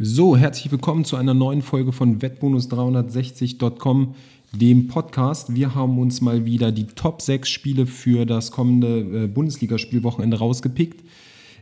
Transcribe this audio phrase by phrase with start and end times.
[0.00, 4.14] So, herzlich willkommen zu einer neuen Folge von Wettbonus360.com,
[4.52, 5.56] dem Podcast.
[5.56, 11.02] Wir haben uns mal wieder die Top 6 Spiele für das kommende äh, Bundesligaspielwochenende rausgepickt.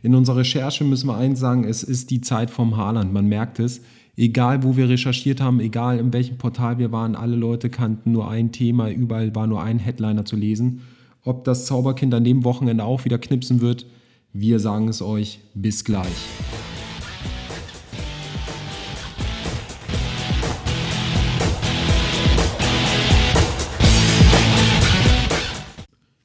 [0.03, 3.57] In unserer Recherche müssen wir eins sagen, es ist die Zeit vom Haaland, man merkt
[3.57, 3.81] es.
[4.15, 8.29] Egal, wo wir recherchiert haben, egal in welchem Portal wir waren, alle Leute kannten nur
[8.29, 10.81] ein Thema, überall war nur ein Headliner zu lesen.
[11.23, 13.87] Ob das Zauberkind an dem Wochenende auch wieder knipsen wird,
[14.31, 15.39] wir sagen es euch.
[15.55, 16.27] Bis gleich.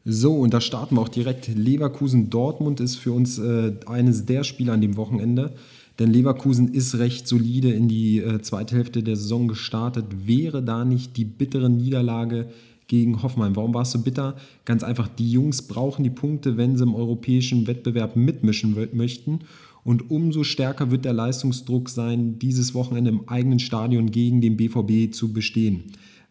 [0.05, 1.49] So, und da starten wir auch direkt.
[1.49, 5.55] Leverkusen-Dortmund ist für uns äh, eines der Spiele an dem Wochenende.
[5.99, 10.07] Denn Leverkusen ist recht solide in die äh, zweite Hälfte der Saison gestartet.
[10.27, 12.49] Wäre da nicht die bittere Niederlage
[12.89, 13.55] gegen Hoffenheim?
[13.55, 14.37] Warum war es so bitter?
[14.65, 19.41] Ganz einfach, die Jungs brauchen die Punkte, wenn sie im europäischen Wettbewerb mitmischen möchten.
[19.85, 25.13] Und umso stärker wird der Leistungsdruck sein, dieses Wochenende im eigenen Stadion gegen den BVB
[25.15, 25.85] zu bestehen.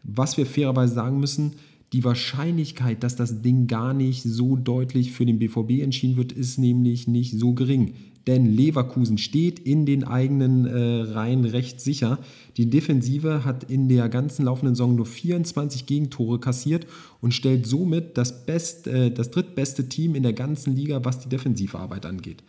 [0.03, 1.53] Was wir fairerweise sagen müssen,
[1.93, 6.57] die Wahrscheinlichkeit, dass das Ding gar nicht so deutlich für den BVB entschieden wird, ist
[6.57, 7.93] nämlich nicht so gering.
[8.27, 12.19] Denn Leverkusen steht in den eigenen äh, Reihen recht sicher.
[12.55, 16.85] Die Defensive hat in der ganzen laufenden Saison nur 24 Gegentore kassiert
[17.19, 21.29] und stellt somit das, best, äh, das drittbeste Team in der ganzen Liga, was die
[21.29, 22.43] Defensivarbeit angeht.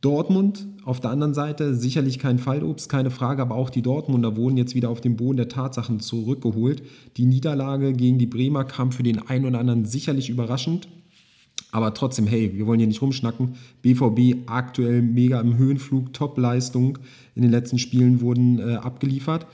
[0.00, 4.56] Dortmund auf der anderen Seite sicherlich kein Fallobst, keine Frage, aber auch die Dortmunder wurden
[4.56, 6.82] jetzt wieder auf den Boden der Tatsachen zurückgeholt.
[7.18, 10.88] Die Niederlage gegen die Bremer kam für den einen oder anderen sicherlich überraschend,
[11.70, 13.56] aber trotzdem, hey, wir wollen hier nicht rumschnacken.
[13.82, 16.98] BVB aktuell mega im Höhenflug, Top-Leistung
[17.34, 19.46] in den letzten Spielen wurden äh, abgeliefert.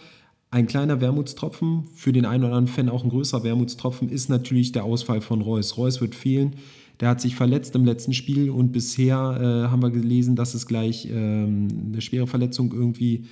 [0.53, 4.71] Ein kleiner Wermutstropfen, für den einen oder anderen Fan auch ein größerer Wermutstropfen, ist natürlich
[4.71, 5.77] der Ausfall von Reus.
[5.77, 6.55] Reus wird fehlen.
[7.01, 10.67] Der hat sich verletzt im letzten Spiel und bisher äh, haben wir gelesen, dass es
[10.67, 13.25] gleich ähm, eine schwere Verletzung irgendwie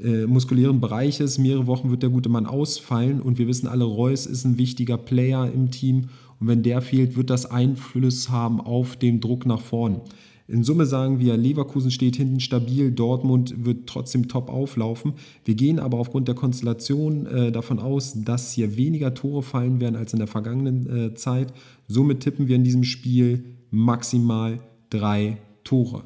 [0.00, 1.38] äh, muskulären Bereiches.
[1.38, 4.98] Mehrere Wochen wird der gute Mann ausfallen und wir wissen alle, Reus ist ein wichtiger
[4.98, 6.08] Player im Team
[6.40, 10.00] und wenn der fehlt, wird das Einfluss haben auf den Druck nach vorn.
[10.46, 15.14] In Summe sagen wir, Leverkusen steht hinten stabil, Dortmund wird trotzdem top auflaufen.
[15.46, 19.96] Wir gehen aber aufgrund der Konstellation äh, davon aus, dass hier weniger Tore fallen werden
[19.96, 21.54] als in der vergangenen äh, Zeit.
[21.88, 24.60] Somit tippen wir in diesem Spiel maximal
[24.90, 26.04] drei Tore.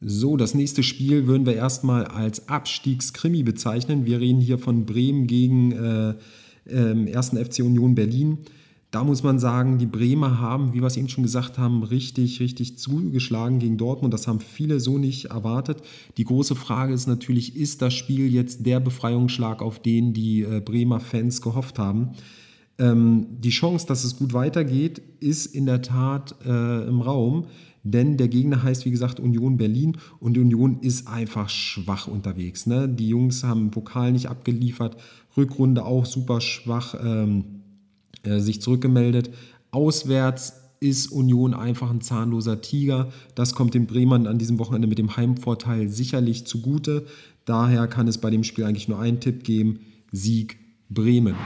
[0.00, 4.06] So, das nächste Spiel würden wir erstmal als Abstiegskrimi bezeichnen.
[4.06, 6.14] Wir reden hier von Bremen gegen äh,
[6.68, 8.38] ähm, ersten FC Union Berlin.
[8.90, 12.40] Da muss man sagen, die Bremer haben, wie wir es eben schon gesagt haben, richtig,
[12.40, 14.12] richtig zugeschlagen gegen Dortmund.
[14.12, 15.82] Das haben viele so nicht erwartet.
[16.16, 20.60] Die große Frage ist natürlich, ist das Spiel jetzt der Befreiungsschlag, auf den die äh,
[20.60, 22.10] Bremer Fans gehofft haben?
[22.78, 27.46] Ähm, die Chance, dass es gut weitergeht, ist in der Tat äh, im Raum,
[27.82, 32.66] denn der Gegner heißt, wie gesagt, Union Berlin und Union ist einfach schwach unterwegs.
[32.66, 32.88] Ne?
[32.88, 34.96] Die Jungs haben Pokal nicht abgeliefert,
[35.36, 37.44] Rückrunde auch super schwach ähm,
[38.22, 39.30] äh, sich zurückgemeldet.
[39.70, 43.12] Auswärts ist Union einfach ein zahnloser Tiger.
[43.34, 47.06] Das kommt den Bremern an diesem Wochenende mit dem Heimvorteil sicherlich zugute.
[47.44, 49.80] Daher kann es bei dem Spiel eigentlich nur einen Tipp geben:
[50.10, 50.58] Sieg
[50.88, 51.36] Bremen.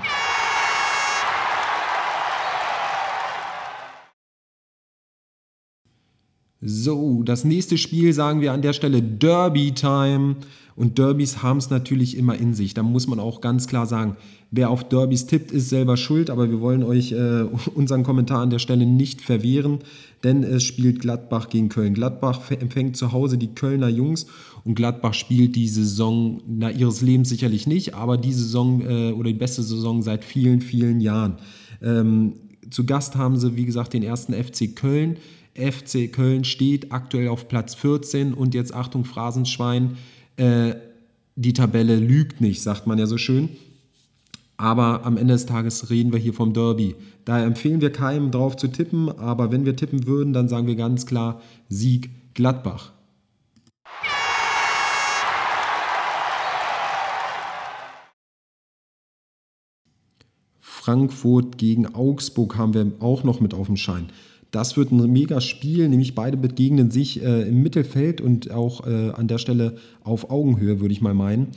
[6.67, 10.37] So, das nächste Spiel sagen wir an der Stelle Derby Time.
[10.77, 12.73] Und Derbys haben es natürlich immer in sich.
[12.73, 14.17] Da muss man auch ganz klar sagen,
[14.51, 16.31] wer auf Derbys tippt, ist selber schuld.
[16.31, 17.43] Aber wir wollen euch äh,
[17.75, 19.81] unseren Kommentar an der Stelle nicht verwehren,
[20.25, 21.93] denn es spielt Gladbach gegen Köln.
[21.93, 24.27] Gladbach empfängt zu Hause die Kölner Jungs
[24.65, 29.29] und Gladbach spielt die Saison na, ihres Lebens sicherlich nicht, aber die Saison äh, oder
[29.29, 31.37] die beste Saison seit vielen, vielen Jahren.
[31.83, 32.37] Ähm,
[32.71, 35.19] zu Gast haben sie, wie gesagt, den ersten FC Köln
[35.55, 39.97] FC Köln steht aktuell auf Platz 14 und jetzt Achtung, Phrasenschwein,
[40.37, 40.75] äh,
[41.37, 43.51] die Tabelle lügt nicht, sagt man ja so schön.
[44.57, 46.95] Aber am Ende des Tages reden wir hier vom Derby.
[47.25, 50.77] Daher empfehlen wir keinem drauf zu tippen, aber wenn wir tippen würden, dann sagen wir
[50.77, 52.93] ganz klar Sieg Gladbach.
[60.61, 64.11] Frankfurt gegen Augsburg haben wir auch noch mit auf dem Schein.
[64.55, 69.11] Das wird ein mega Spiel, nämlich beide begegnen sich äh, im Mittelfeld und auch äh,
[69.11, 69.75] an der Stelle
[70.05, 71.49] auf Augenhöhe, würde ich mal meinen.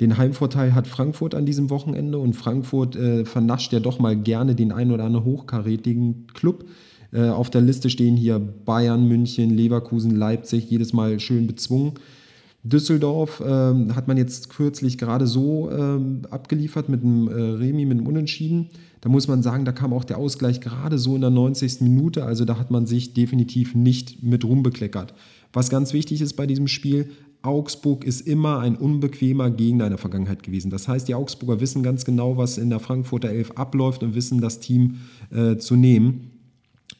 [0.00, 4.56] Den Heimvorteil hat Frankfurt an diesem Wochenende und Frankfurt äh, vernascht ja doch mal gerne
[4.56, 6.64] den einen oder anderen hochkarätigen Club.
[7.12, 11.92] Äh, auf der Liste stehen hier Bayern, München, Leverkusen, Leipzig, jedes Mal schön bezwungen.
[12.62, 17.98] Düsseldorf ähm, hat man jetzt kürzlich gerade so ähm, abgeliefert mit einem äh, Remi, mit
[17.98, 18.68] einem Unentschieden.
[19.00, 21.80] Da muss man sagen, da kam auch der Ausgleich gerade so in der 90.
[21.80, 22.24] Minute.
[22.24, 25.14] Also da hat man sich definitiv nicht mit rumbekleckert.
[25.52, 27.10] Was ganz wichtig ist bei diesem Spiel,
[27.42, 30.70] Augsburg ist immer ein unbequemer Gegner in der Vergangenheit gewesen.
[30.70, 34.42] Das heißt, die Augsburger wissen ganz genau, was in der Frankfurter Elf abläuft und wissen,
[34.42, 34.96] das Team
[35.30, 36.32] äh, zu nehmen.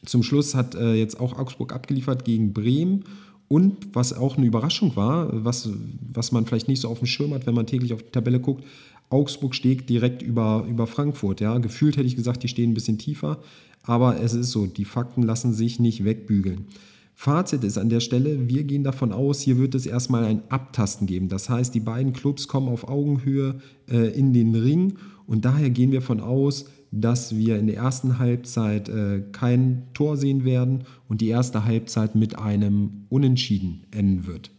[0.03, 3.03] Zum Schluss hat äh, jetzt auch Augsburg abgeliefert gegen Bremen.
[3.51, 5.67] Und was auch eine Überraschung war, was,
[6.13, 8.39] was man vielleicht nicht so auf dem Schirm hat, wenn man täglich auf die Tabelle
[8.39, 8.63] guckt,
[9.09, 11.41] Augsburg steht direkt über, über Frankfurt.
[11.41, 11.57] Ja?
[11.57, 13.39] Gefühlt hätte ich gesagt, die stehen ein bisschen tiefer,
[13.83, 16.67] aber es ist so, die Fakten lassen sich nicht wegbügeln.
[17.13, 21.05] Fazit ist an der Stelle, wir gehen davon aus, hier wird es erstmal ein Abtasten
[21.05, 21.27] geben.
[21.27, 23.59] Das heißt, die beiden Clubs kommen auf Augenhöhe
[23.89, 24.93] äh, in den Ring
[25.27, 30.17] und daher gehen wir davon aus, dass wir in der ersten Halbzeit äh, kein Tor
[30.17, 34.51] sehen werden und die erste Halbzeit mit einem Unentschieden enden wird.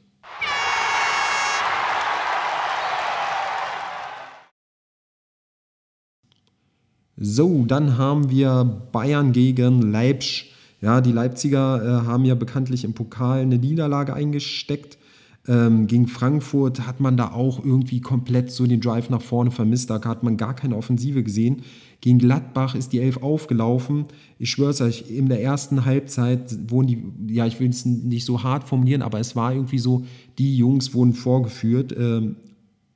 [7.17, 10.53] So, dann haben wir Bayern gegen Leipzig.
[10.81, 14.99] Ja, die Leipziger äh, haben ja bekanntlich im Pokal eine Niederlage eingesteckt.
[15.47, 19.91] Ähm, gegen Frankfurt hat man da auch irgendwie komplett so den Drive nach vorne vermisst.
[19.91, 21.63] Da hat man gar keine Offensive gesehen.
[22.03, 24.07] Gegen Gladbach ist die Elf aufgelaufen.
[24.41, 28.27] Ich schwöre es euch, in der ersten Halbzeit wurden die, ja, ich will es nicht
[28.27, 30.05] so hart formulieren, aber es war irgendwie so,
[30.37, 31.95] die Jungs wurden vorgeführt.
[31.97, 32.35] Ähm,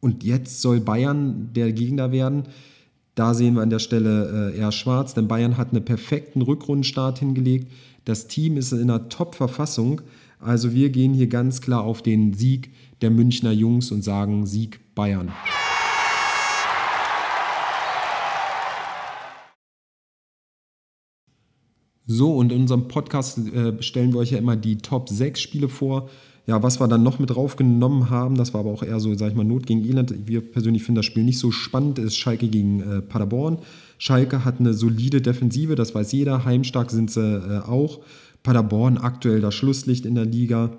[0.00, 2.48] und jetzt soll Bayern der Gegner werden.
[3.14, 7.20] Da sehen wir an der Stelle äh, eher schwarz, denn Bayern hat einen perfekten Rückrundenstart
[7.20, 7.70] hingelegt.
[8.04, 10.00] Das Team ist in einer Top-Verfassung.
[10.40, 14.80] Also wir gehen hier ganz klar auf den Sieg der Münchner Jungs und sagen Sieg
[14.96, 15.30] Bayern.
[22.06, 25.68] So, und in unserem Podcast äh, stellen wir euch ja immer die Top 6 Spiele
[25.68, 26.08] vor.
[26.46, 29.30] Ja, was wir dann noch mit draufgenommen haben, das war aber auch eher so, sag
[29.30, 30.14] ich mal, Not gegen Elend.
[30.28, 33.58] Wir persönlich finden das Spiel nicht so spannend, ist Schalke gegen äh, Paderborn.
[33.98, 36.44] Schalke hat eine solide Defensive, das weiß jeder.
[36.44, 38.00] Heimstark sind sie äh, auch.
[38.44, 40.78] Paderborn aktuell das Schlusslicht in der Liga.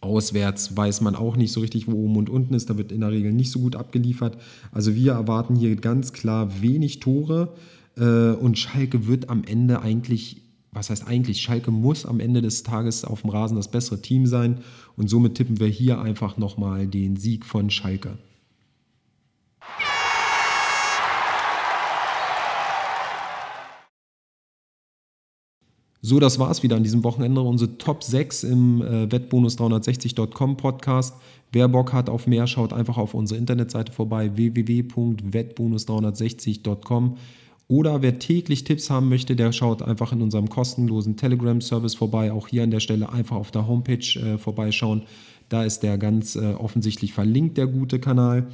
[0.00, 2.70] Auswärts weiß man auch nicht so richtig, wo oben und unten ist.
[2.70, 4.38] Da wird in der Regel nicht so gut abgeliefert.
[4.72, 7.52] Also wir erwarten hier ganz klar wenig Tore.
[8.00, 10.40] Äh, und Schalke wird am Ende eigentlich
[10.72, 14.26] was heißt eigentlich, Schalke muss am Ende des Tages auf dem Rasen das bessere Team
[14.26, 14.58] sein
[14.96, 18.18] und somit tippen wir hier einfach nochmal den Sieg von Schalke.
[26.02, 27.42] So, das war es wieder an diesem Wochenende.
[27.42, 31.14] Unsere Top 6 im äh, Wettbonus360.com Podcast.
[31.52, 37.18] Wer Bock hat auf mehr, schaut einfach auf unsere Internetseite vorbei www.wettbonus360.com.
[37.70, 42.32] Oder wer täglich Tipps haben möchte, der schaut einfach in unserem kostenlosen Telegram-Service vorbei.
[42.32, 45.02] Auch hier an der Stelle einfach auf der Homepage äh, vorbeischauen.
[45.48, 48.48] Da ist der ganz äh, offensichtlich verlinkt, der gute Kanal.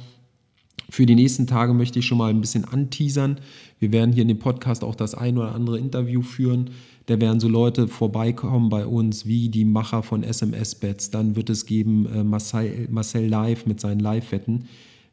[0.91, 3.39] Für die nächsten Tage möchte ich schon mal ein bisschen anteasern.
[3.79, 6.69] Wir werden hier in dem Podcast auch das ein oder andere Interview führen.
[7.07, 11.09] Da werden so Leute vorbeikommen bei uns wie die Macher von SMS-Bets.
[11.09, 14.65] Dann wird es geben äh, Marcel, Marcel Live mit seinen Live-Wetten.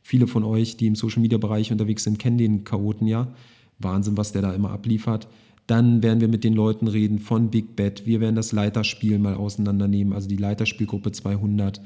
[0.03, 3.33] Viele von euch, die im Social-Media-Bereich unterwegs sind, kennen den Chaoten ja.
[3.79, 5.29] Wahnsinn, was der da immer abliefert.
[5.67, 8.07] Dann werden wir mit den Leuten reden von Big Bet.
[8.07, 11.81] Wir werden das Leiterspiel mal auseinandernehmen, also die Leiterspielgruppe 200.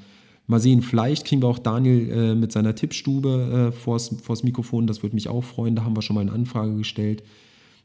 [0.48, 4.86] Mal sehen, vielleicht kriegen wir auch Daniel äh, mit seiner Tippstube äh, vors, vors Mikrofon.
[4.86, 5.76] Das würde mich auch freuen.
[5.76, 7.22] Da haben wir schon mal eine Anfrage gestellt.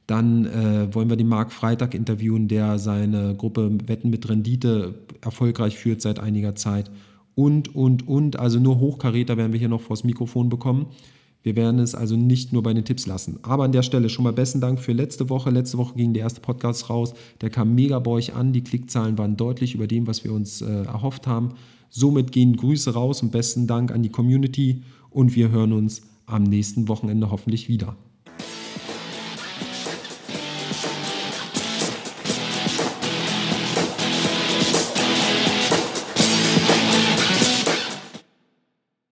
[0.08, 5.78] Dann äh, wollen wir den Marc Freitag interviewen, der seine Gruppe Wetten mit Rendite erfolgreich
[5.78, 6.90] führt seit einiger Zeit.
[7.36, 8.40] Und, und, und.
[8.40, 10.88] Also nur Hochkaräter werden wir hier noch vors Mikrofon bekommen.
[11.44, 13.38] Wir werden es also nicht nur bei den Tipps lassen.
[13.42, 15.50] Aber an der Stelle schon mal besten Dank für letzte Woche.
[15.50, 17.14] Letzte Woche ging der erste Podcast raus.
[17.42, 18.54] Der kam mega bei euch an.
[18.54, 21.50] Die Klickzahlen waren deutlich über dem, was wir uns äh, erhofft haben.
[21.90, 24.84] Somit gehen Grüße raus und besten Dank an die Community.
[25.10, 27.98] Und wir hören uns am nächsten Wochenende hoffentlich wieder.